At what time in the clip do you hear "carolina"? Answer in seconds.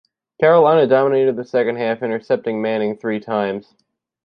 0.41-0.87